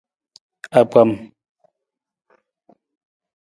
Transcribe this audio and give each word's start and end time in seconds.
Akpam. 0.79 1.09